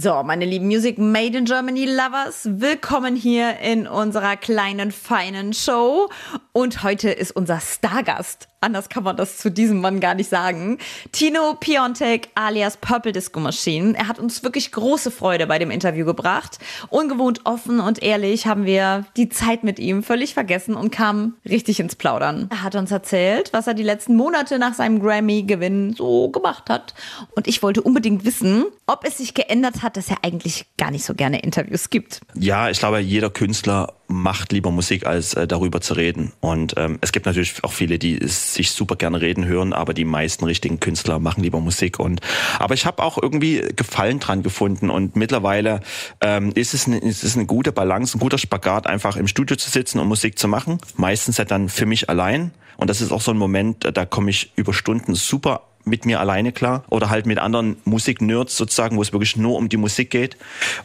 [0.00, 6.08] So, meine lieben Music Made in Germany Lovers, willkommen hier in unserer kleinen, feinen Show.
[6.52, 8.46] Und heute ist unser Stargast.
[8.60, 10.78] Anders kann man das zu diesem Mann gar nicht sagen.
[11.12, 13.96] Tino Piontek alias Purple Disco Machine.
[13.96, 16.58] Er hat uns wirklich große Freude bei dem Interview gebracht.
[16.88, 21.78] Ungewohnt offen und ehrlich haben wir die Zeit mit ihm völlig vergessen und kamen richtig
[21.78, 22.48] ins Plaudern.
[22.50, 26.94] Er hat uns erzählt, was er die letzten Monate nach seinem Grammy-Gewinn so gemacht hat.
[27.36, 31.04] Und ich wollte unbedingt wissen, ob es sich geändert hat, dass er eigentlich gar nicht
[31.04, 32.22] so gerne Interviews gibt.
[32.34, 36.32] Ja, ich glaube, jeder Künstler macht lieber Musik, als äh, darüber zu reden.
[36.40, 40.06] Und ähm, es gibt natürlich auch viele, die sich super gerne reden hören, aber die
[40.06, 41.98] meisten richtigen Künstler machen lieber Musik.
[42.00, 42.20] Und
[42.58, 44.90] aber ich habe auch irgendwie Gefallen dran gefunden.
[44.90, 45.80] Und mittlerweile
[46.22, 49.56] ähm, ist, es eine, ist es eine gute Balance, ein guter Spagat, einfach im Studio
[49.56, 50.78] zu sitzen und Musik zu machen.
[50.96, 52.52] Meistens ja dann für mich allein.
[52.78, 56.20] Und das ist auch so ein Moment, da komme ich über Stunden super mit mir
[56.20, 60.10] alleine klar oder halt mit anderen Musiknerds sozusagen, wo es wirklich nur um die Musik
[60.10, 60.36] geht.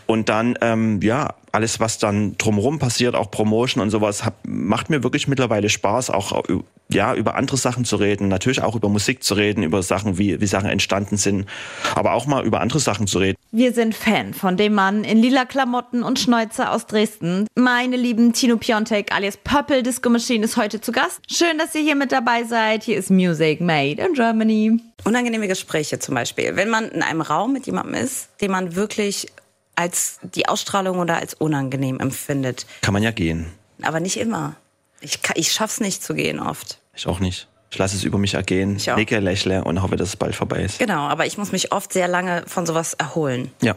[0.06, 4.90] Und dann, ähm, ja, alles, was dann drumherum passiert, auch Promotion und sowas, hab, macht
[4.90, 6.44] mir wirklich mittlerweile Spaß, auch
[6.90, 10.42] ja, über andere Sachen zu reden, natürlich auch über Musik zu reden, über Sachen, wie,
[10.42, 11.46] wie Sachen entstanden sind,
[11.94, 13.38] aber auch mal über andere Sachen zu reden.
[13.52, 17.46] Wir sind Fan von dem Mann in lila Klamotten und Schnäuzer aus Dresden.
[17.54, 21.20] Meine lieben Tino Piontek alias Purple Disco Machine ist heute zu Gast.
[21.32, 22.82] Schön, dass ihr hier mit dabei seid.
[22.82, 24.80] Hier ist Music Made in Germany.
[25.04, 26.56] Unangenehme Gespräche zum Beispiel.
[26.56, 29.28] Wenn man in einem Raum mit jemandem ist, den man wirklich
[29.76, 32.66] als die Ausstrahlung oder als unangenehm empfindet.
[32.82, 33.48] Kann man ja gehen.
[33.82, 34.56] Aber nicht immer.
[35.02, 36.80] Ich, ich schaff's nicht zu gehen oft.
[36.96, 37.48] Ich auch nicht.
[37.72, 40.78] Ich lasse es über mich ergehen, nicke, lächle und hoffe, dass es bald vorbei ist.
[40.78, 43.52] Genau, aber ich muss mich oft sehr lange von sowas erholen.
[43.62, 43.76] Ja.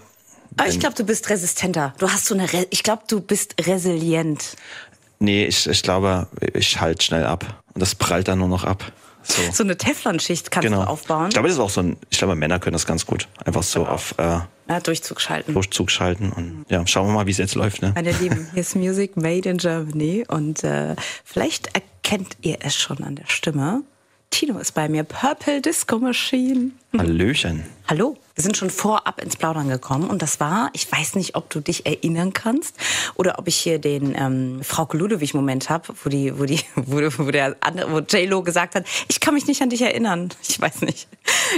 [0.58, 1.94] Aber ich glaube, du bist resistenter.
[1.98, 4.56] Du hast so eine, Re ich glaube, du bist resilient.
[5.18, 7.62] Nee, ich, ich glaube, ich halte schnell ab.
[7.74, 8.92] Und das prallt dann nur noch ab.
[9.26, 10.84] So, so eine Teflonschicht kannst genau.
[10.84, 11.28] du aufbauen.
[11.28, 13.28] Ich glaube, das ist auch so ein, ich glaube, Männer können das ganz gut.
[13.44, 13.92] Einfach so genau.
[13.92, 14.38] auf äh,
[14.68, 15.52] ja, Durchzug schalten.
[15.52, 17.82] Durchzug schalten und ja, schauen wir mal, wie es jetzt läuft.
[17.82, 17.92] Ne?
[17.94, 23.02] Meine Lieben, hier ist Music Made in Germany und äh, vielleicht erkennt ihr es schon
[23.02, 23.82] an der Stimme.
[24.36, 26.72] Tino ist bei mir, Purple Disco Machine.
[26.98, 27.64] Hallöchen.
[27.88, 28.18] Hallo.
[28.34, 31.60] Wir sind schon vorab ins Plaudern gekommen und das war, ich weiß nicht, ob du
[31.60, 32.76] dich erinnern kannst
[33.14, 37.30] oder ob ich hier den ähm, Frauke Ludewig-Moment habe, wo die, wo die, wo, wo
[37.30, 40.28] der andere, wo J-Lo gesagt hat, ich kann mich nicht an dich erinnern.
[40.46, 41.08] Ich weiß nicht.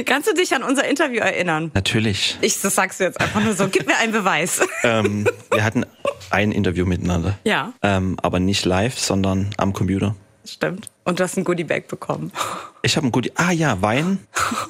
[0.06, 1.72] Kannst du dich an unser Interview erinnern?
[1.74, 2.38] Natürlich.
[2.42, 3.66] Ich das sagst du jetzt einfach nur so.
[3.66, 4.60] Gib mir einen Beweis.
[4.84, 5.84] ähm, wir hatten
[6.30, 7.36] ein Interview miteinander.
[7.42, 7.72] Ja.
[7.82, 10.14] Ähm, aber nicht live, sondern am Computer.
[10.44, 10.88] Stimmt.
[11.08, 12.32] Und du hast ein Goodie-Bag bekommen.
[12.82, 13.32] Ich habe ein Goodie.
[13.34, 14.18] Ah ja, Wein.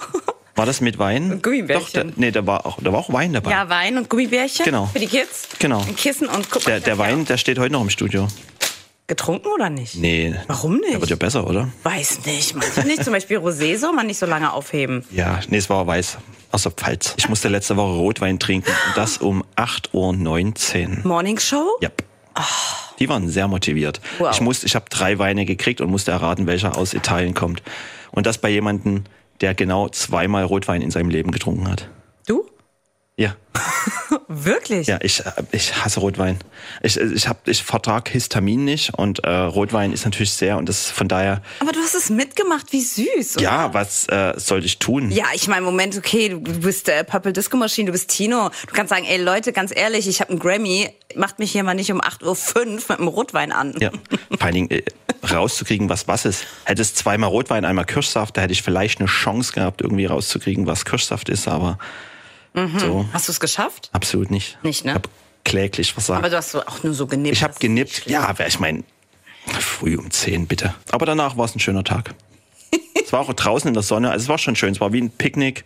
[0.55, 1.33] War das mit Wein?
[1.33, 2.09] Und Gummibärchen.
[2.09, 3.51] Doch, da, nee, da war, auch, da war auch Wein dabei.
[3.51, 4.65] Ja, Wein und Gummibärchen.
[4.65, 4.87] Genau.
[4.87, 5.49] Für die Kids.
[5.59, 5.81] Genau.
[5.81, 6.71] Ein Kissen und guck mal.
[6.71, 8.29] Der, der Wein, der steht heute noch im Studio.
[9.09, 9.97] Getrunken oder nicht?
[9.97, 10.35] Nee.
[10.47, 10.93] Warum nicht?
[10.93, 11.71] Der wird ja besser, oder?
[11.83, 12.55] Weiß nicht.
[12.55, 13.03] Manchmal nicht.
[13.03, 15.05] Zum Beispiel Rosé soll man nicht so lange aufheben.
[15.11, 16.19] Ja, nee, es war weiß.
[16.53, 17.15] Aus der Pfalz.
[17.17, 18.71] Ich musste letzte Woche Rotwein trinken.
[18.71, 21.07] Und das um 8.19 Uhr.
[21.07, 21.67] Morning Show?
[21.81, 21.89] Ja.
[21.89, 22.05] Yep.
[22.37, 22.78] Oh.
[22.99, 24.01] Die waren sehr motiviert.
[24.19, 24.31] Wow.
[24.33, 27.63] Ich musste, ich habe drei Weine gekriegt und musste erraten, welcher aus Italien kommt.
[28.11, 29.05] Und das bei jemandem,
[29.41, 31.89] der genau zweimal Rotwein in seinem Leben getrunken hat.
[32.27, 32.45] Du?
[33.17, 33.37] Ja.
[34.31, 34.87] Wirklich?
[34.87, 35.23] Ja, ich,
[35.53, 36.39] ich hasse Rotwein.
[36.83, 40.91] Ich, ich, hab, ich vertrag Histamin nicht und äh, Rotwein ist natürlich sehr und das
[40.91, 41.41] von daher.
[41.61, 43.37] Aber du hast es mitgemacht, wie süß.
[43.37, 43.43] Oder?
[43.43, 45.11] Ja, was äh, sollte ich tun?
[45.11, 48.51] Ja, ich meine, Moment, okay, du, du bist äh, Purple Disco Machine, du bist Tino.
[48.67, 51.75] Du kannst sagen, ey Leute, ganz ehrlich, ich habe einen Grammy, macht mich hier mal
[51.75, 53.75] nicht um 8.05 Uhr mit einem Rotwein an.
[53.81, 54.83] Ja, vor allen Dingen äh,
[55.27, 56.45] rauszukriegen, was was ist.
[56.65, 60.67] Hätte es zweimal Rotwein, einmal Kirschsaft, da hätte ich vielleicht eine Chance gehabt, irgendwie rauszukriegen,
[60.67, 61.79] was Kirschsaft ist, aber
[62.67, 62.79] Mhm.
[62.79, 63.09] So.
[63.13, 63.91] Hast du es geschafft?
[63.93, 64.59] Absolut nicht.
[64.63, 64.93] Nicht, ne?
[64.93, 65.09] Ich habe
[65.45, 66.19] kläglich versagt.
[66.19, 67.37] Aber du hast auch nur so genippt.
[67.37, 68.07] Ich habe genippt.
[68.07, 68.85] Ja, ich meine,
[69.61, 70.75] früh um 10 bitte.
[70.91, 72.15] Aber danach war es ein schöner Tag.
[73.03, 74.73] es war auch draußen in der Sonne, also es war schon schön.
[74.73, 75.65] Es war wie ein Picknick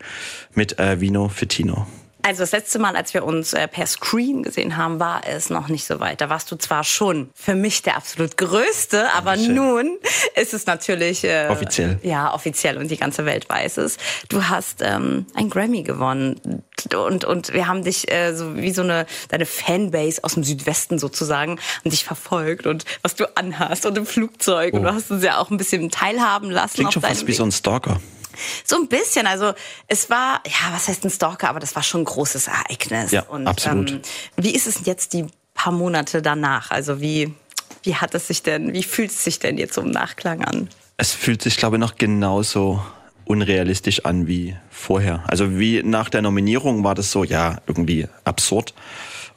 [0.55, 1.87] mit äh, Vino Fitino.
[2.23, 5.69] Also das letzte Mal, als wir uns äh, per Screen gesehen haben, war es noch
[5.69, 6.21] nicht so weit.
[6.21, 9.55] Da warst du zwar schon für mich der absolut größte, aber Schön.
[9.55, 9.99] nun
[10.37, 11.99] ist es natürlich äh, offiziell.
[12.03, 13.97] Ja, offiziell und die ganze Welt weiß es.
[14.29, 16.63] Du hast ähm, ein Grammy gewonnen
[16.95, 20.99] und und wir haben dich äh, so wie so eine deine Fanbase aus dem Südwesten
[20.99, 24.77] sozusagen und dich verfolgt und was du anhast und im Flugzeug oh.
[24.77, 26.75] und du hast uns ja auch ein bisschen teilhaben lassen.
[26.75, 28.01] Klingt schon fast wie so ein Stalker.
[28.65, 29.27] So ein bisschen.
[29.27, 29.53] Also
[29.89, 33.11] es war, ja, was heißt ein Stalker, aber das war schon ein großes Ereignis.
[33.11, 33.91] Ja, Und, absolut.
[33.91, 34.01] Ähm,
[34.37, 36.71] wie ist es jetzt die paar Monate danach?
[36.71, 37.35] Also wie,
[37.83, 40.69] wie hat es sich denn, wie fühlt es sich denn jetzt so im Nachklang an?
[40.97, 42.83] Es fühlt sich, glaube ich, noch genauso
[43.25, 45.25] unrealistisch an wie vorher.
[45.27, 48.75] Also wie nach der Nominierung war das so, ja, irgendwie absurd.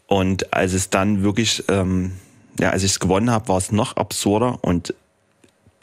[0.07, 2.13] Und als es dann wirklich, ähm,
[2.59, 4.93] ja, als ich es gewonnen habe, war es noch absurder und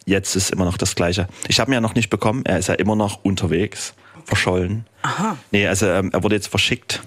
[0.06, 1.28] jetzt ist immer noch das Gleiche.
[1.48, 2.44] Ich habe ihn ja noch nicht bekommen.
[2.44, 3.94] Er ist ja immer noch unterwegs,
[4.24, 4.86] verschollen.
[5.02, 5.36] Aha.
[5.50, 7.02] Nee, also ähm, er wurde jetzt verschickt.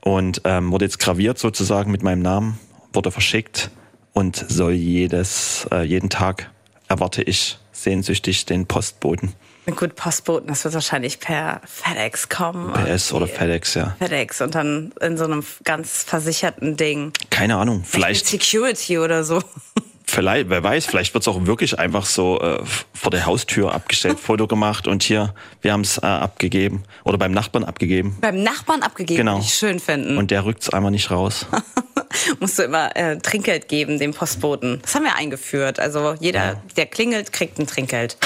[0.00, 2.58] und ähm, wurde jetzt graviert sozusagen mit meinem Namen,
[2.92, 3.70] wurde verschickt
[4.12, 6.50] und soll jedes, äh, jeden Tag
[6.88, 9.34] erwarte ich sehnsüchtig den Postboten.
[9.76, 12.72] Gut, Postboten, das wird wahrscheinlich per FedEx kommen.
[12.72, 13.94] PS oder FedEx, ja.
[13.98, 17.12] FedEx und dann in so einem ganz versicherten Ding.
[17.28, 18.32] Keine Ahnung, vielleicht.
[18.32, 19.42] Mit Security oder so.
[20.10, 22.60] Vielleicht, wer weiß, vielleicht wird es auch wirklich einfach so äh,
[22.94, 26.84] vor der Haustür abgestellt, Foto gemacht und hier, wir haben es äh, abgegeben.
[27.04, 28.16] Oder beim Nachbarn abgegeben.
[28.22, 29.34] Beim Nachbarn abgegeben, Genau.
[29.34, 30.16] würde ich schön finden.
[30.16, 31.44] Und der rückt es einmal nicht raus.
[32.40, 34.78] Musst du immer äh, Trinkgeld geben, dem Postboten.
[34.80, 35.78] Das haben wir eingeführt.
[35.78, 38.16] Also jeder, der klingelt, kriegt ein Trinkgeld.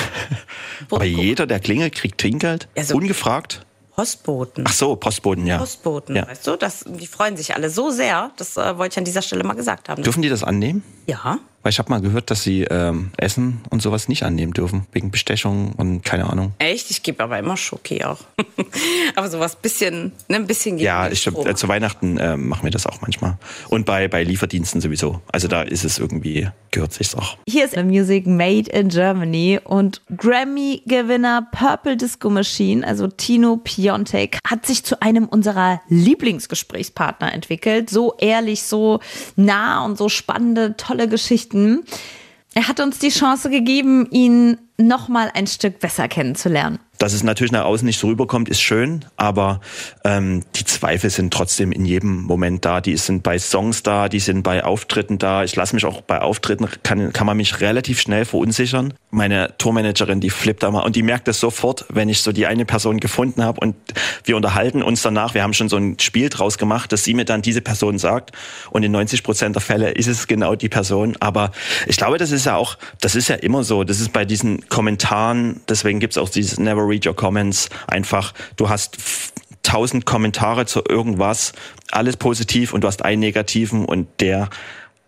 [0.90, 2.68] Aber jeder, der klingelt, kriegt Trinkgeld?
[2.76, 3.66] Ja, so- Ungefragt?
[3.96, 4.64] Postboten.
[4.66, 5.58] Ach so, Postboten, ja.
[5.58, 6.26] Postboten, Ja.
[6.28, 6.56] weißt du?
[6.56, 8.30] Das, die freuen sich alle so sehr.
[8.36, 10.02] Das äh, wollte ich an dieser Stelle mal gesagt haben.
[10.02, 10.82] Dürfen die das annehmen?
[11.06, 11.38] Ja.
[11.62, 15.10] Weil ich habe mal gehört, dass sie ähm, Essen und sowas nicht annehmen dürfen, wegen
[15.10, 16.52] Bestechung und keine Ahnung.
[16.58, 16.90] Echt?
[16.90, 18.18] Ich gebe aber immer Schoki auch.
[19.14, 22.70] aber sowas bisschen, ne, ein bisschen gegen Ja, ich, äh, zu Weihnachten äh, machen wir
[22.70, 23.38] das auch manchmal.
[23.68, 25.20] Und bei, bei Lieferdiensten sowieso.
[25.30, 27.36] Also da ist es irgendwie, gehört sich's auch.
[27.48, 34.66] Hier ist Music Made in Germany und Grammy-Gewinner Purple Disco Machine, also Tino Piontek, hat
[34.66, 37.88] sich zu einem unserer Lieblingsgesprächspartner entwickelt.
[37.88, 39.00] So ehrlich, so
[39.36, 41.51] nah und so spannende, tolle Geschichten.
[42.54, 46.78] Er hat uns die Chance gegeben, ihn noch mal ein Stück besser kennenzulernen.
[47.02, 49.60] Dass es natürlich nach außen nicht so rüberkommt, ist schön, aber
[50.04, 52.80] ähm, die Zweifel sind trotzdem in jedem Moment da.
[52.80, 55.42] Die sind bei Songs da, die sind bei Auftritten da.
[55.42, 58.94] Ich lasse mich auch bei Auftritten, kann, kann man mich relativ schnell verunsichern.
[59.10, 62.46] Meine Tourmanagerin, die flippt da mal und die merkt das sofort, wenn ich so die
[62.46, 63.74] eine Person gefunden habe und
[64.22, 65.34] wir unterhalten uns danach.
[65.34, 68.30] Wir haben schon so ein Spiel draus gemacht, dass sie mir dann diese Person sagt
[68.70, 71.16] und in 90 Prozent der Fälle ist es genau die Person.
[71.18, 71.50] Aber
[71.88, 73.82] ich glaube, das ist ja auch, das ist ja immer so.
[73.82, 77.70] Das ist bei diesen Kommentaren, deswegen gibt's auch dieses Never Read Your Comments.
[77.86, 78.98] Einfach, du hast
[79.62, 81.52] tausend Kommentare zu irgendwas,
[81.90, 84.50] alles positiv und du hast einen negativen und der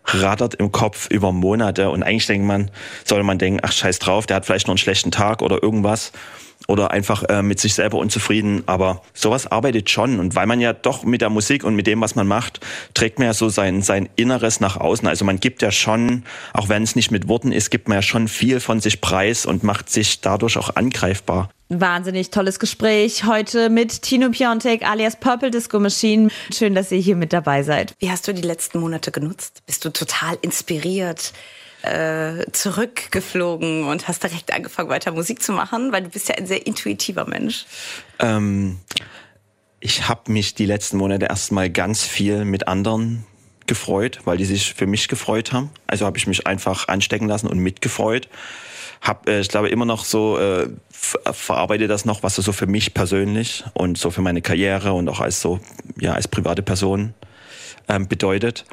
[0.05, 1.89] rattert im Kopf über Monate.
[1.89, 2.71] Und eigentlich denkt man,
[3.03, 6.11] soll man denken, ach scheiß drauf, der hat vielleicht noch einen schlechten Tag oder irgendwas.
[6.67, 10.19] Oder einfach äh, mit sich selber unzufrieden, aber sowas arbeitet schon.
[10.19, 12.59] Und weil man ja doch mit der Musik und mit dem, was man macht,
[12.93, 16.23] trägt man ja so sein, sein Inneres nach außen, also man gibt ja schon,
[16.53, 19.45] auch wenn es nicht mit Worten ist, gibt man ja schon viel von sich preis
[19.45, 21.49] und macht sich dadurch auch angreifbar.
[21.69, 26.29] Wahnsinnig tolles Gespräch heute mit Tino Piontek alias Purple Disco Machine.
[26.53, 27.95] Schön, dass ihr hier mit dabei seid.
[27.99, 29.63] Wie hast du die letzten Monate genutzt?
[29.65, 31.33] Bist du total inspiriert?
[31.85, 36.47] äh, zurückgeflogen und hast direkt angefangen, weiter Musik zu machen, weil du bist ja ein
[36.47, 37.65] sehr intuitiver Mensch.
[38.19, 38.79] Ähm,
[39.79, 43.25] ich habe mich die letzten Monate erstmal ganz viel mit anderen
[43.67, 45.69] gefreut, weil die sich für mich gefreut haben.
[45.87, 48.29] Also habe ich mich einfach anstecken lassen und mitgefreut.
[49.01, 52.67] Hab, äh, ich glaube, immer noch so äh, ver- verarbeite das noch, was so für
[52.67, 55.59] mich persönlich und so für meine Karriere und auch als so
[55.99, 57.13] ja als private Person
[57.87, 58.65] ähm, bedeutet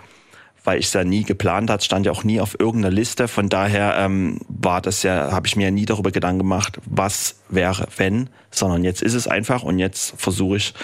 [0.65, 3.29] weil ich es ja nie geplant hat, stand ja auch nie auf irgendeiner Liste.
[3.29, 7.87] Von daher ähm, war das ja, habe ich mir nie darüber Gedanken gemacht, was wäre,
[7.97, 10.75] wenn, sondern jetzt ist es einfach und jetzt versuche ich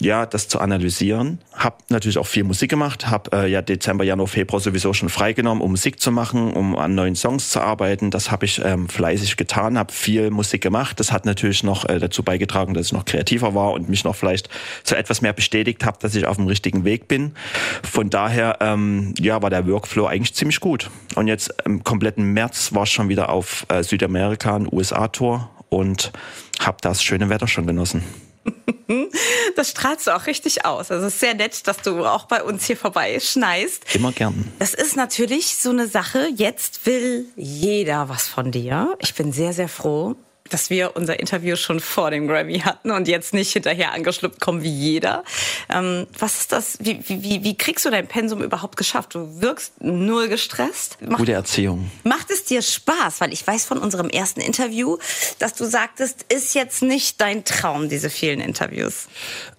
[0.00, 1.38] ja das zu analysieren.
[1.52, 5.62] Hab natürlich auch viel Musik gemacht, habe äh, ja Dezember, Januar, Februar sowieso schon freigenommen,
[5.62, 8.10] um Musik zu machen, um an neuen Songs zu arbeiten.
[8.10, 11.00] Das habe ich ähm, fleißig getan, habe viel Musik gemacht.
[11.00, 14.16] Das hat natürlich noch äh, dazu beigetragen, dass ich noch kreativer war und mich noch
[14.16, 14.48] vielleicht
[14.84, 17.32] so etwas mehr bestätigt habe, dass ich auf dem richtigen Weg bin.
[17.82, 20.90] Von daher ähm, ja, war der Workflow eigentlich ziemlich gut.
[21.14, 26.12] Und jetzt im kompletten März war ich schon wieder auf äh, Südamerika, ein USA-Tour und
[26.60, 28.04] habe das schöne Wetter schon genossen.
[29.56, 30.90] Das strahlst du auch richtig aus.
[30.90, 33.94] Also es ist sehr nett, dass du auch bei uns hier vorbei schneist.
[33.94, 34.50] Immer gern.
[34.58, 36.28] Das ist natürlich so eine Sache.
[36.34, 38.94] Jetzt will jeder was von dir.
[39.00, 40.16] Ich bin sehr, sehr froh,
[40.52, 44.62] dass wir unser Interview schon vor dem Grammy hatten und jetzt nicht hinterher angeschluppt kommen
[44.62, 45.24] wie jeder.
[45.68, 46.78] Ähm, was ist das?
[46.80, 49.14] Wie, wie, wie, wie kriegst du dein Pensum überhaupt geschafft?
[49.14, 50.98] Du wirkst null gestresst.
[51.00, 51.90] Macht, Gute Erziehung.
[52.04, 53.20] macht es dir Spaß?
[53.20, 54.98] Weil ich weiß von unserem ersten Interview,
[55.38, 59.08] dass du sagtest, ist jetzt nicht dein Traum, diese vielen Interviews.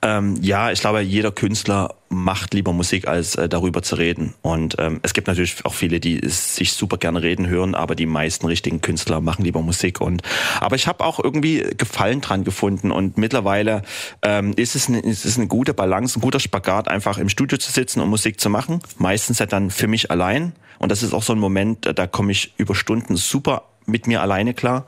[0.02, 4.34] Ähm, ja, ich glaube, jeder Künstler macht lieber Musik, als äh, darüber zu reden.
[4.42, 8.06] Und ähm, es gibt natürlich auch viele, die sich super gerne reden hören, aber die
[8.06, 10.02] meisten richtigen Künstler machen lieber Musik.
[10.02, 10.22] Und
[10.60, 12.92] aber ich habe auch irgendwie Gefallen dran gefunden.
[12.92, 13.84] Und mittlerweile
[14.22, 17.58] ähm, ist, es eine, ist es eine gute Balance, ein guter Spagat, einfach im Studio
[17.58, 18.82] zu sitzen und Musik zu machen.
[18.98, 20.54] Meistens ja dann für mich allein.
[20.80, 24.08] Und das ist auch so ein Moment, äh, da komme ich über Stunden super mit
[24.08, 24.86] mir alleine klar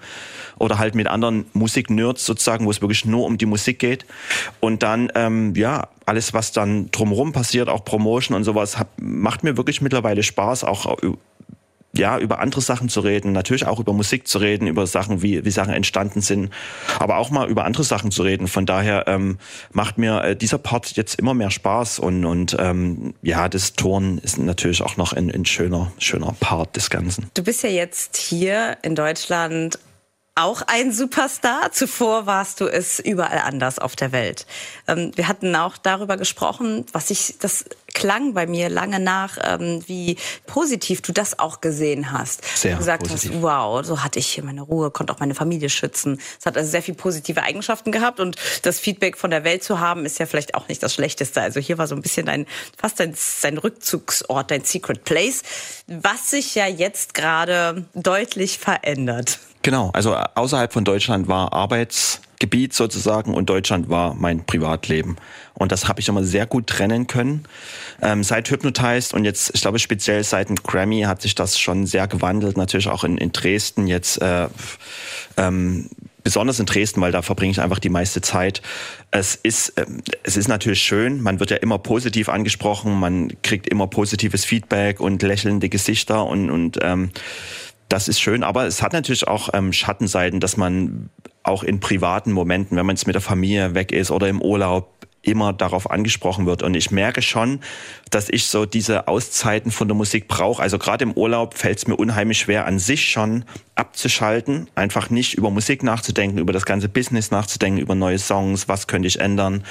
[0.58, 4.06] oder halt mit anderen Musiknerds sozusagen, wo es wirklich nur um die Musik geht.
[4.60, 9.44] Und dann, ähm, ja, alles, was dann drumherum passiert, auch Promotion und sowas, hab, macht
[9.44, 10.98] mir wirklich mittlerweile Spaß, auch
[11.96, 15.46] ja, über andere Sachen zu reden, natürlich auch über Musik zu reden, über Sachen, wie,
[15.46, 16.52] wie Sachen entstanden sind,
[16.98, 18.48] aber auch mal über andere Sachen zu reden.
[18.48, 19.38] Von daher ähm,
[19.72, 24.18] macht mir äh, dieser Part jetzt immer mehr Spaß und, und ähm, ja, das Turnen
[24.18, 27.30] ist natürlich auch noch ein, ein schöner, schöner Part des Ganzen.
[27.36, 29.78] Du bist ja jetzt hier in Deutschland
[30.36, 31.72] auch ein Superstar.
[31.72, 34.48] Zuvor warst du es überall anders auf der Welt.
[34.88, 39.84] Ähm, wir hatten auch darüber gesprochen, was ich, das klang bei mir lange nach, ähm,
[39.86, 42.44] wie positiv du das auch gesehen hast.
[42.58, 43.32] Sehr du gesagt positiv.
[43.34, 46.20] hast, wow, so hatte ich hier meine Ruhe, konnte auch meine Familie schützen.
[46.40, 49.80] Es hat also sehr viel positive Eigenschaften gehabt und das Feedback von der Welt zu
[49.80, 51.42] haben, ist ja vielleicht auch nicht das Schlechteste.
[51.42, 55.44] Also hier war so ein bisschen dein, fast dein, dein Rückzugsort, dein Secret Place,
[55.86, 59.40] was sich ja jetzt gerade deutlich verändert.
[59.64, 65.16] Genau, also außerhalb von Deutschland war Arbeitsgebiet sozusagen und Deutschland war mein Privatleben.
[65.54, 67.46] Und das habe ich immer sehr gut trennen können.
[68.02, 71.86] Ähm, seit Hypnotized und jetzt, ich glaube speziell seit dem Grammy hat sich das schon
[71.86, 72.58] sehr gewandelt.
[72.58, 74.50] Natürlich auch in, in Dresden jetzt, äh,
[75.38, 75.90] ähm,
[76.26, 78.62] besonders in Dresden, weil da verbringe ich einfach die meiste Zeit.
[79.12, 83.70] Es ist, ähm, es ist natürlich schön, man wird ja immer positiv angesprochen, man kriegt
[83.70, 87.12] immer positives Feedback und lächelnde Gesichter und, und ähm,
[87.90, 91.10] das ist schön, aber es hat natürlich auch ähm, Schattenseiten, dass man
[91.44, 94.90] auch in privaten Momenten, wenn man jetzt mit der Familie weg ist oder im Urlaub,
[95.24, 96.64] immer darauf angesprochen wird.
[96.64, 97.62] Und ich merke schon,
[98.12, 100.62] dass ich so diese Auszeiten von der Musik brauche.
[100.62, 105.36] Also gerade im Urlaub fällt es mir unheimlich schwer, an sich schon abzuschalten, einfach nicht
[105.36, 109.64] über Musik nachzudenken, über das ganze Business nachzudenken, über neue Songs, was könnte ich ändern.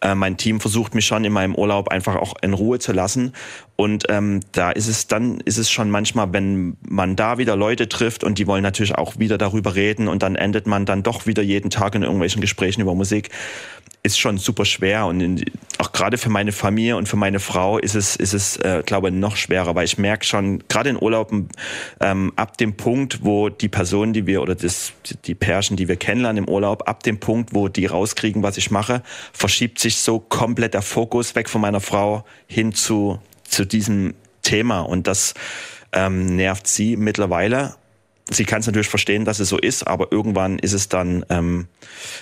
[0.00, 3.32] Äh, mein Team versucht mich schon in meinem Urlaub einfach auch in Ruhe zu lassen.
[3.76, 7.88] Und ähm, da ist es dann, ist es schon manchmal, wenn man da wieder Leute
[7.88, 11.26] trifft und die wollen natürlich auch wieder darüber reden und dann endet man dann doch
[11.26, 13.30] wieder jeden Tag in irgendwelchen Gesprächen über Musik,
[14.08, 15.06] ist schon super schwer.
[15.06, 15.44] Und in,
[15.78, 19.08] auch gerade für meine Familie und für meine Frau ist es, ist es, äh, glaube
[19.08, 21.48] ich, noch schwerer, weil ich merke schon, gerade in Urlauben,
[22.00, 24.92] ähm, ab dem Punkt, wo die Personen, die wir oder das,
[25.24, 28.70] die Pärchen, die wir kennenlernen im Urlaub, ab dem Punkt, wo die rauskriegen, was ich
[28.70, 34.14] mache, verschiebt sich so komplett der Fokus weg von meiner Frau hin zu, zu diesem
[34.42, 34.80] Thema.
[34.80, 35.34] Und das
[35.92, 37.74] ähm, nervt sie mittlerweile
[38.30, 41.66] sie kann es natürlich verstehen, dass es so ist, aber irgendwann ist es dann, ähm,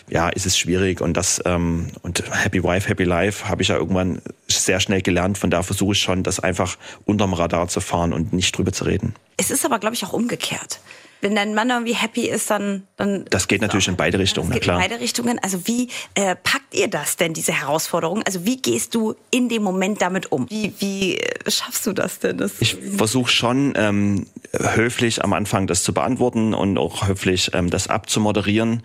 [0.09, 3.77] ja, ist es schwierig und das ähm, und Happy Wife, Happy Life habe ich ja
[3.77, 5.39] irgendwann sehr schnell gelernt.
[5.39, 8.85] Von da versuche ich schon, das einfach unterm Radar zu fahren und nicht drüber zu
[8.85, 9.15] reden.
[9.37, 10.81] Es ist aber, glaube ich, auch umgekehrt.
[11.27, 12.85] Wenn dein Mann irgendwie happy ist, dann...
[12.97, 14.77] dann das geht natürlich in beide Richtungen, na klar.
[14.77, 15.41] in beide Richtungen.
[15.41, 18.23] Also wie äh, packt ihr das denn, diese Herausforderung?
[18.23, 20.49] Also wie gehst du in dem Moment damit um?
[20.49, 22.39] Wie, wie äh, schaffst du das denn?
[22.39, 27.71] Das ich versuche schon ähm, höflich am Anfang das zu beantworten und auch höflich ähm,
[27.71, 28.85] das abzumoderieren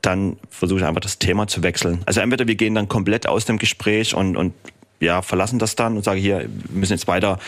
[0.00, 2.02] dann versuche ich einfach das Thema zu wechseln.
[2.06, 4.54] Also entweder wir gehen dann komplett aus dem Gespräch und, und
[5.00, 7.40] ja, verlassen das dann und sagen hier, wir müssen jetzt weiter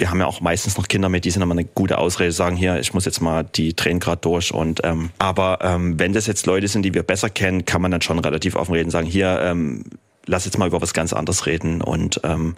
[0.00, 2.56] wir haben ja auch meistens noch Kinder mit, die sind immer eine gute Ausrede, sagen
[2.56, 4.52] hier, ich muss jetzt mal die Tränen gerade durch.
[4.52, 7.90] Und ähm, aber ähm, wenn das jetzt Leute sind, die wir besser kennen, kann man
[7.90, 9.84] dann schon relativ offen reden, sagen hier, ähm,
[10.26, 12.56] lass jetzt mal über was ganz anderes reden und ähm,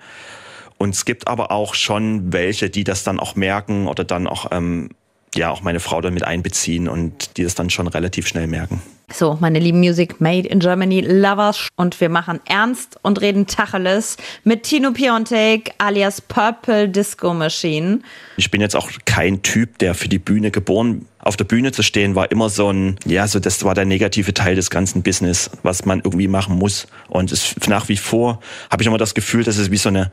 [0.78, 4.46] und es gibt aber auch schon welche, die das dann auch merken oder dann auch
[4.50, 4.90] ähm,
[5.34, 8.82] ja auch meine Frau damit einbeziehen und die das dann schon relativ schnell merken.
[9.12, 14.16] So, meine lieben Music Made in Germany Lovers und wir machen ernst und reden Tacheles
[14.44, 18.00] mit Tino Piontek alias Purple Disco Machine.
[18.36, 21.82] Ich bin jetzt auch kein Typ, der für die Bühne geboren auf der Bühne zu
[21.82, 25.50] stehen war immer so ein, ja, so das war der negative Teil des ganzen Business,
[25.62, 26.88] was man irgendwie machen muss.
[27.08, 28.40] Und es nach wie vor
[28.70, 30.10] habe ich immer das Gefühl, dass es wie so eine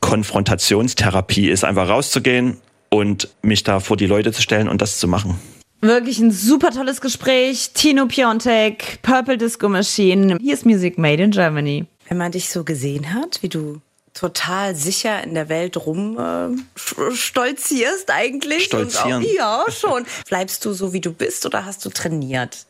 [0.00, 2.58] Konfrontationstherapie ist, einfach rauszugehen
[2.90, 5.38] und mich da vor die Leute zu stellen und das zu machen.
[5.80, 7.70] Wirklich ein super tolles Gespräch.
[7.72, 10.36] Tino Piontek, Purple Disco Machine.
[10.40, 11.86] Hier ist Music Made in Germany.
[12.08, 13.80] Wenn man dich so gesehen hat, wie du
[14.12, 18.64] total sicher in der Welt rum äh, stolzierst eigentlich.
[18.64, 19.24] Stolzieren.
[19.24, 20.04] Auch, ja, schon.
[20.28, 22.66] Bleibst du so, wie du bist oder hast du trainiert?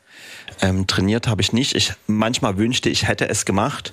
[0.61, 1.75] Ähm, trainiert habe ich nicht.
[1.75, 3.93] Ich manchmal wünschte, ich hätte es gemacht.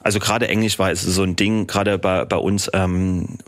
[0.00, 3.38] Also gerade Englisch war es so ein Ding, gerade bei, bei uns ähm,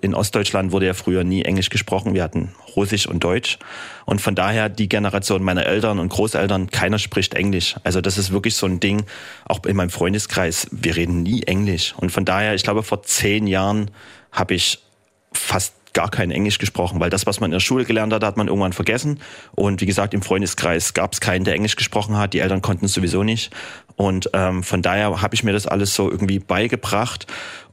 [0.00, 2.14] in Ostdeutschland wurde ja früher nie Englisch gesprochen.
[2.14, 3.58] Wir hatten Russisch und Deutsch.
[4.06, 7.76] Und von daher die Generation meiner Eltern und Großeltern, keiner spricht Englisch.
[7.84, 9.04] Also das ist wirklich so ein Ding,
[9.44, 11.94] auch in meinem Freundeskreis, wir reden nie Englisch.
[11.98, 13.90] Und von daher, ich glaube, vor zehn Jahren
[14.32, 14.78] habe ich
[15.32, 18.36] fast gar kein Englisch gesprochen, weil das, was man in der Schule gelernt hat, hat
[18.36, 19.18] man irgendwann vergessen.
[19.54, 22.34] Und wie gesagt, im Freundeskreis gab es keinen, der Englisch gesprochen hat.
[22.34, 23.50] Die Eltern konnten es sowieso nicht.
[23.96, 27.26] Und ähm, von daher habe ich mir das alles so irgendwie beigebracht.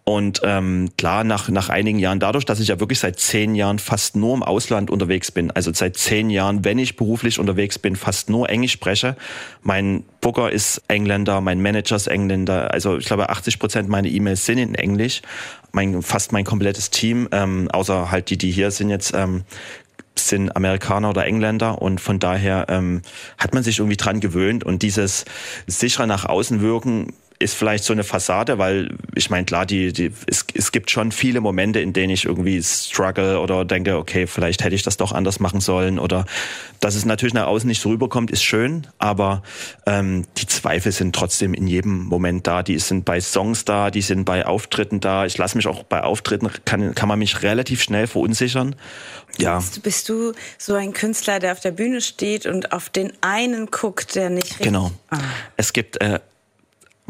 [0.06, 3.80] Und ähm, klar, nach, nach einigen Jahren, dadurch, dass ich ja wirklich seit zehn Jahren
[3.80, 7.96] fast nur im Ausland unterwegs bin, also seit zehn Jahren, wenn ich beruflich unterwegs bin,
[7.96, 9.16] fast nur Englisch spreche.
[9.62, 14.46] Mein Booker ist Engländer, mein Manager ist Engländer, also ich glaube 80 Prozent meiner E-Mails
[14.46, 15.22] sind in Englisch.
[15.72, 19.44] mein, fast mein komplettes Team, ähm, außer halt die, die hier sind jetzt, ähm,
[20.16, 23.02] sind Amerikaner oder Engländer und von daher ähm,
[23.38, 25.26] hat man sich irgendwie dran gewöhnt und dieses
[25.66, 27.14] sicherer nach außen wirken
[27.44, 31.12] ist vielleicht so eine Fassade, weil ich meine, klar, die, die, es, es gibt schon
[31.12, 35.12] viele Momente, in denen ich irgendwie struggle oder denke, okay, vielleicht hätte ich das doch
[35.12, 36.26] anders machen sollen oder
[36.80, 39.44] dass es natürlich nach außen nicht so rüberkommt, ist schön, aber
[39.86, 42.64] ähm, die Zweifel sind trotzdem in jedem Moment da.
[42.64, 45.26] Die sind bei Songs da, die sind bei Auftritten da.
[45.26, 48.76] Ich lasse mich auch bei Auftritten, kann, kann man mich relativ schnell verunsichern.
[49.38, 49.58] Ja.
[49.58, 53.68] Bist, bist du so ein Künstler, der auf der Bühne steht und auf den einen
[53.72, 54.68] guckt, der nicht richtig...
[54.68, 54.92] Genau.
[55.10, 55.20] Ah.
[55.58, 56.20] Es gibt äh,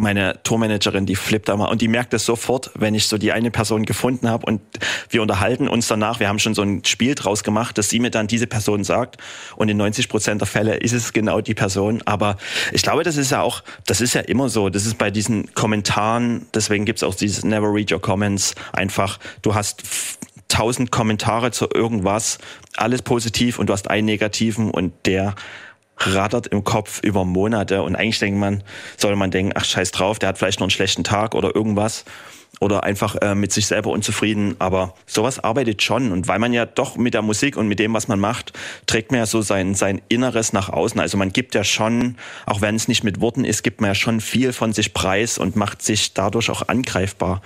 [0.03, 3.31] meine Tourmanagerin, die flippt da mal und die merkt es sofort, wenn ich so die
[3.31, 4.61] eine Person gefunden habe und
[5.09, 6.19] wir unterhalten uns danach.
[6.19, 9.17] Wir haben schon so ein Spiel draus gemacht, dass sie mir dann diese Person sagt
[9.55, 12.03] und in 90 Prozent der Fälle ist es genau die Person.
[12.05, 12.37] Aber
[12.71, 14.69] ich glaube, das ist ja auch, das ist ja immer so.
[14.69, 18.53] Das ist bei diesen Kommentaren, deswegen gibt's auch dieses Never Read Your Comments.
[18.73, 19.83] Einfach, du hast
[20.49, 22.37] tausend Kommentare zu irgendwas,
[22.75, 25.33] alles positiv und du hast einen negativen und der
[25.97, 27.81] rattert im Kopf über Monate.
[27.83, 28.63] Und eigentlich denkt man,
[28.97, 32.05] soll man denken, ach scheiß drauf, der hat vielleicht noch einen schlechten Tag oder irgendwas
[32.59, 34.55] oder einfach äh, mit sich selber unzufrieden.
[34.59, 36.11] Aber sowas arbeitet schon.
[36.11, 38.53] Und weil man ja doch mit der Musik und mit dem, was man macht,
[38.85, 40.99] trägt man ja so sein, sein Inneres nach außen.
[40.99, 43.95] Also man gibt ja schon, auch wenn es nicht mit Worten ist, gibt man ja
[43.95, 47.41] schon viel von sich preis und macht sich dadurch auch angreifbar.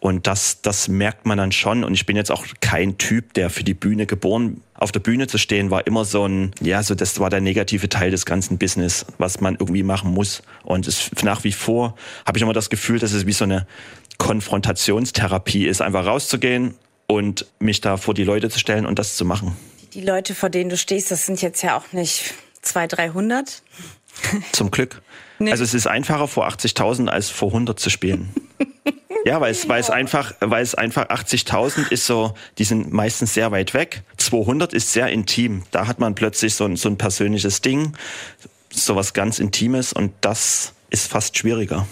[0.00, 1.84] Und das, das merkt man dann schon.
[1.84, 5.26] Und ich bin jetzt auch kein Typ, der für die Bühne geboren auf der Bühne
[5.26, 8.58] zu stehen, war immer so ein, ja, so das war der negative Teil des ganzen
[8.58, 10.42] Business, was man irgendwie machen muss.
[10.64, 11.96] Und es, nach wie vor
[12.26, 13.66] habe ich immer das Gefühl, dass es wie so eine
[14.18, 16.74] Konfrontationstherapie ist, einfach rauszugehen
[17.06, 19.56] und mich da vor die Leute zu stellen und das zu machen.
[19.94, 23.62] Die Leute, vor denen du stehst, das sind jetzt ja auch nicht 200, 300.
[24.52, 25.02] Zum Glück.
[25.38, 25.50] Nee.
[25.50, 28.32] Also es ist einfacher vor 80.000 als vor 100 zu spielen.
[29.26, 33.34] ja, weil es, weil es einfach, weil es einfach 80.000 ist so, die sind meistens
[33.34, 34.02] sehr weit weg.
[34.16, 35.64] 200 ist sehr intim.
[35.72, 37.92] Da hat man plötzlich so ein, so ein persönliches Ding,
[38.70, 41.86] so was ganz Intimes und das ist fast schwieriger.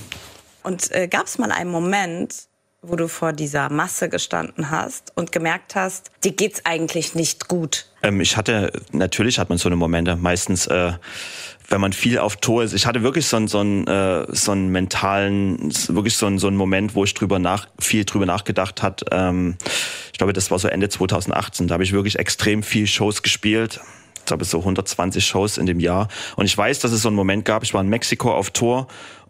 [0.65, 2.49] Und äh, gab es mal einen Moment,
[2.83, 7.87] wo du vor dieser Masse gestanden hast und gemerkt hast, dir geht's eigentlich nicht gut?
[8.03, 10.17] Ähm, ich hatte, natürlich hat man so eine Momente.
[10.17, 10.93] Meistens, äh,
[11.69, 12.73] wenn man viel auf Tour ist.
[12.73, 16.47] Ich hatte wirklich so einen, so einen, äh, so einen mentalen, wirklich so einen, so
[16.47, 19.05] einen Moment, wo ich drüber nach, viel drüber nachgedacht hat.
[19.11, 19.57] Ähm,
[20.13, 21.69] ich glaube, das war so Ende 2018.
[21.69, 23.81] Da habe ich wirklich extrem viel Shows gespielt.
[24.19, 26.09] Ich glaube, so 120 Shows in dem Jahr.
[26.37, 27.63] Und ich weiß, dass es so einen Moment gab.
[27.63, 28.87] Ich war in Mexiko auf Tour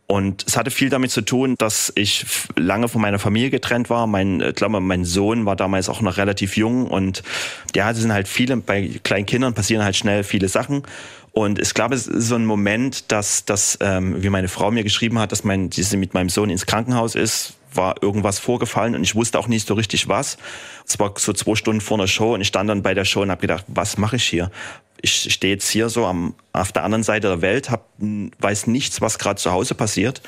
[0.06, 4.06] und es hatte viel damit zu tun, dass ich lange von meiner Familie getrennt war.
[4.06, 7.22] Mein, ich glaube, mein Sohn war damals auch noch relativ jung und
[7.74, 10.82] ja, es sind halt viele, bei kleinen Kindern passieren halt schnell viele Sachen.
[11.32, 14.84] Und ich glaube, es ist so ein Moment, dass, dass ähm, wie meine Frau mir
[14.84, 19.02] geschrieben hat, dass mein, sie mit meinem Sohn ins Krankenhaus ist, war irgendwas vorgefallen und
[19.02, 20.38] ich wusste auch nicht so richtig was.
[20.86, 23.22] Es war so zwei Stunden vor einer Show und ich stand dann bei der Show
[23.22, 24.50] und habe gedacht, was mache ich hier?
[25.04, 29.00] Ich stehe jetzt hier so am, auf der anderen Seite der Welt, hab, weiß nichts,
[29.00, 30.22] was gerade zu Hause passiert.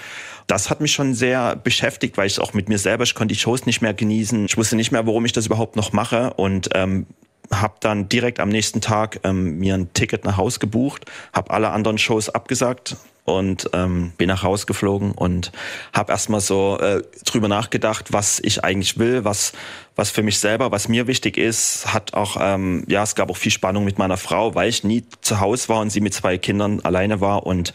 [0.47, 3.41] Das hat mich schon sehr beschäftigt, weil ich auch mit mir selber, ich konnte die
[3.41, 4.45] Shows nicht mehr genießen.
[4.45, 7.07] Ich wusste nicht mehr, warum ich das überhaupt noch mache und ähm,
[7.51, 11.71] habe dann direkt am nächsten Tag ähm, mir ein Ticket nach Haus gebucht, habe alle
[11.71, 15.53] anderen Shows abgesagt und ähm, bin nach Haus geflogen und
[15.93, 19.53] habe erstmal so äh, drüber nachgedacht, was ich eigentlich will, was
[19.99, 23.37] was für mich selber, was mir wichtig ist, hat auch ähm, ja es gab auch
[23.37, 26.39] viel Spannung mit meiner Frau, weil ich nie zu Hause war und sie mit zwei
[26.39, 27.47] Kindern alleine war.
[27.47, 27.73] Und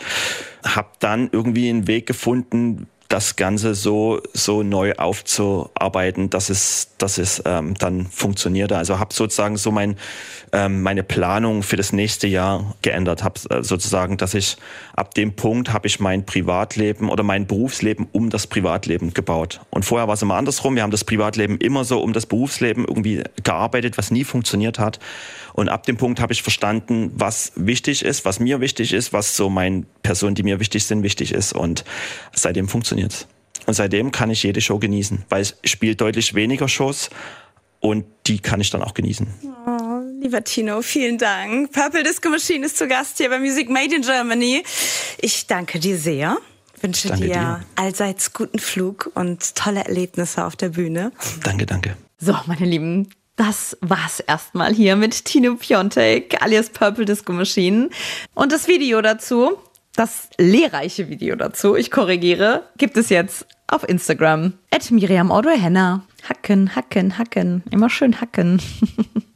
[0.63, 7.17] habe dann irgendwie einen Weg gefunden, das Ganze so so neu aufzuarbeiten, dass es dass
[7.17, 8.77] es ähm, dann funktionierte.
[8.77, 9.97] Also habe sozusagen so mein
[10.53, 13.23] ähm, meine Planung für das nächste Jahr geändert.
[13.23, 14.57] Habe äh, sozusagen, dass ich
[14.95, 19.61] ab dem Punkt habe ich mein Privatleben oder mein Berufsleben um das Privatleben gebaut.
[19.69, 20.75] Und vorher war es immer andersrum.
[20.75, 24.99] Wir haben das Privatleben immer so um das Berufsleben irgendwie gearbeitet, was nie funktioniert hat.
[25.53, 29.35] Und ab dem Punkt habe ich verstanden, was wichtig ist, was mir wichtig ist, was
[29.35, 31.53] so meinen Personen, die mir wichtig sind, wichtig ist.
[31.53, 31.83] Und
[32.33, 32.67] seitdem
[33.01, 33.27] funktioniert's.
[33.67, 37.09] Und seitdem kann ich jede Show genießen, weil ich spiele deutlich weniger Shows
[37.79, 39.27] und die kann ich dann auch genießen.
[39.67, 41.71] Oh, lieber Tino, vielen Dank.
[41.71, 44.63] Purple Disco Machine ist zu Gast hier bei Music Made in Germany.
[45.19, 46.37] Ich danke dir sehr.
[46.81, 51.11] Wünsche dir, dir allseits guten Flug und tolle Erlebnisse auf der Bühne.
[51.43, 51.95] Danke, danke.
[52.17, 57.91] So, meine Lieben, das war's erstmal hier mit Tino Piontek alias Purple Disco Machine.
[58.33, 59.59] Und das Video dazu,
[59.95, 64.53] das lehrreiche Video dazu, ich korrigiere, gibt es jetzt auf Instagram.
[64.69, 65.31] At Miriam.
[66.27, 67.63] Hacken, hacken, hacken.
[67.71, 68.61] Immer schön hacken.